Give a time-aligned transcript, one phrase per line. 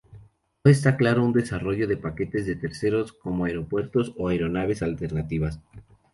[0.63, 5.59] No está claro un desarrollo de paquetes de terceros, como aeropuertos o aeronaves alternativas.